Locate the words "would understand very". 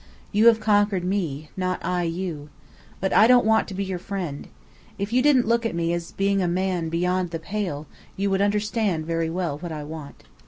8.31-9.29